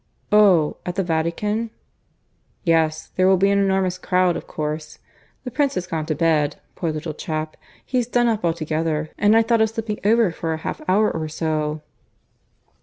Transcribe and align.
"Oh! 0.31 0.77
At 0.83 0.95
the 0.95 1.03
Vatican?" 1.03 1.69
"Yes. 2.63 3.11
There 3.15 3.27
will 3.27 3.37
be 3.37 3.51
an 3.51 3.59
enormous 3.59 3.99
crowd, 3.99 4.35
of 4.35 4.47
course.... 4.47 4.97
The 5.43 5.51
Prince 5.51 5.75
has 5.75 5.85
gone 5.85 6.07
to 6.07 6.15
bed, 6.15 6.55
poor 6.73 6.91
little 6.91 7.13
chap! 7.13 7.55
He's 7.85 8.07
done 8.07 8.27
up 8.27 8.43
altogether; 8.43 9.11
and 9.19 9.37
I 9.37 9.43
thought 9.43 9.61
of 9.61 9.69
slipping 9.69 9.99
over 10.03 10.31
for 10.31 10.53
a 10.55 10.63
half 10.65 10.81
hour 10.89 11.11
or 11.11 11.27
so." 11.29 11.83